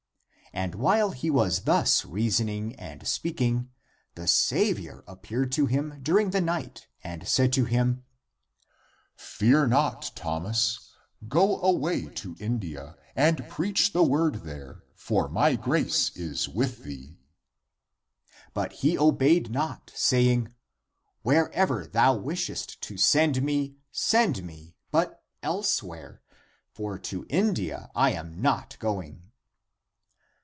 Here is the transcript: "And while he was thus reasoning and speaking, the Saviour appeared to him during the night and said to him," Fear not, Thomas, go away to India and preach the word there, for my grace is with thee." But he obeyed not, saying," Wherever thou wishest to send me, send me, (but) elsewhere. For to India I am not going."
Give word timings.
"And 0.61 0.75
while 0.75 1.11
he 1.11 1.29
was 1.29 1.61
thus 1.61 2.03
reasoning 2.03 2.75
and 2.75 3.07
speaking, 3.07 3.69
the 4.15 4.27
Saviour 4.27 5.01
appeared 5.07 5.53
to 5.53 5.65
him 5.65 6.01
during 6.03 6.31
the 6.31 6.41
night 6.41 6.87
and 7.05 7.25
said 7.25 7.53
to 7.53 7.63
him," 7.63 8.03
Fear 9.15 9.67
not, 9.67 10.11
Thomas, 10.13 10.91
go 11.29 11.61
away 11.61 12.07
to 12.15 12.35
India 12.37 12.97
and 13.15 13.47
preach 13.47 13.93
the 13.93 14.03
word 14.03 14.43
there, 14.43 14.83
for 14.93 15.29
my 15.29 15.55
grace 15.55 16.13
is 16.17 16.49
with 16.49 16.83
thee." 16.83 17.15
But 18.53 18.73
he 18.73 18.97
obeyed 18.97 19.51
not, 19.51 19.93
saying," 19.95 20.53
Wherever 21.23 21.87
thou 21.87 22.17
wishest 22.17 22.81
to 22.81 22.97
send 22.97 23.41
me, 23.41 23.77
send 23.89 24.43
me, 24.43 24.75
(but) 24.91 25.23
elsewhere. 25.41 26.21
For 26.73 26.99
to 26.99 27.25
India 27.29 27.89
I 27.95 28.11
am 28.11 28.41
not 28.41 28.75
going." 28.79 29.21